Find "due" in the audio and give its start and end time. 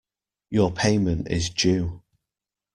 1.51-2.01